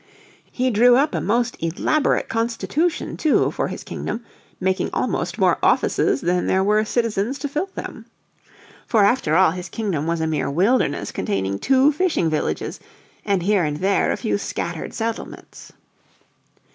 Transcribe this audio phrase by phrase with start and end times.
[0.51, 4.25] He drew up a most elaborate constitution, too, for his kingdom,
[4.59, 8.07] making almost more offices than there were citizens to fill them.
[8.87, 12.79] For, after all, his kingdom was a mere wilderness containing two fishing villages
[13.25, 15.71] and here and there a few scattered settlements.